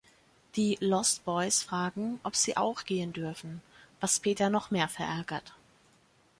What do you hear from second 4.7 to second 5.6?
mehr verärgert.